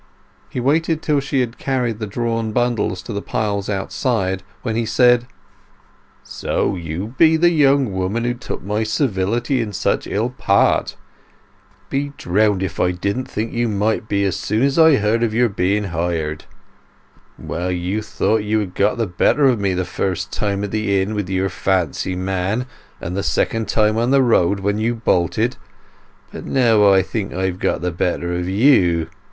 [0.49, 4.83] He waited till she had carried the drawn bundles to the pile outside, when he
[4.83, 5.27] said,
[6.23, 10.95] "So you be the young woman who took my civility in such ill part?
[11.91, 15.35] Be drowned if I didn't think you might be as soon as I heard of
[15.35, 16.45] your being hired!
[17.37, 20.99] Well, you thought you had got the better of me the first time at the
[20.99, 22.65] inn with your fancy man,
[22.99, 25.57] and the second time on the road, when you bolted;
[26.31, 29.07] but now I think I've got the better of you."